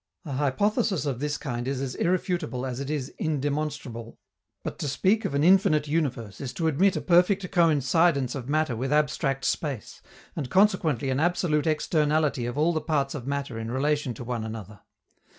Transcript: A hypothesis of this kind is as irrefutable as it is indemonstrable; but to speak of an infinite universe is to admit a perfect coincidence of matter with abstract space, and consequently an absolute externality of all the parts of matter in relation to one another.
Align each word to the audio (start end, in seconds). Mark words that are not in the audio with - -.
A 0.25 0.31
hypothesis 0.31 1.05
of 1.05 1.19
this 1.19 1.37
kind 1.37 1.67
is 1.67 1.79
as 1.79 1.93
irrefutable 1.93 2.65
as 2.65 2.79
it 2.79 2.89
is 2.89 3.13
indemonstrable; 3.21 4.17
but 4.63 4.79
to 4.79 4.87
speak 4.87 5.25
of 5.25 5.35
an 5.35 5.43
infinite 5.43 5.87
universe 5.87 6.41
is 6.41 6.53
to 6.53 6.65
admit 6.65 6.95
a 6.95 7.01
perfect 7.01 7.51
coincidence 7.51 8.33
of 8.33 8.49
matter 8.49 8.75
with 8.75 8.91
abstract 8.91 9.45
space, 9.45 10.01
and 10.35 10.49
consequently 10.49 11.11
an 11.11 11.19
absolute 11.19 11.67
externality 11.67 12.47
of 12.47 12.57
all 12.57 12.73
the 12.73 12.81
parts 12.81 13.13
of 13.13 13.27
matter 13.27 13.59
in 13.59 13.69
relation 13.69 14.15
to 14.15 14.23
one 14.23 14.43
another. 14.43 14.79